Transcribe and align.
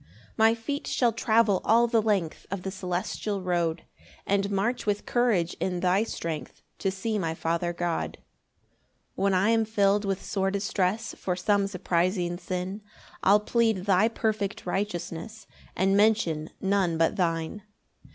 3 0.01 0.07
My 0.35 0.55
feet 0.55 0.87
shall 0.87 1.13
travel 1.13 1.61
all 1.63 1.85
the 1.85 2.01
length 2.01 2.47
Of 2.49 2.63
the 2.63 2.71
celestial 2.71 3.39
road, 3.43 3.83
And 4.25 4.49
march 4.49 4.87
with 4.87 5.05
courage 5.05 5.53
in 5.59 5.79
thy 5.81 6.01
strength 6.05 6.63
To 6.79 6.89
see 6.89 7.19
my 7.19 7.35
Father 7.35 7.71
God. 7.71 8.17
4 9.15 9.23
When 9.25 9.33
I 9.35 9.49
am 9.51 9.63
fill'd 9.63 10.03
with 10.03 10.23
sore 10.25 10.49
distress 10.49 11.13
For 11.15 11.35
some 11.35 11.67
surprising 11.67 12.39
sin, 12.39 12.81
I'll 13.21 13.41
plead 13.41 13.85
thy 13.85 14.07
perfect 14.07 14.65
righteousness, 14.65 15.45
And 15.75 15.95
mention 15.95 16.49
none 16.59 16.97
but 16.97 17.15
thine. 17.15 17.61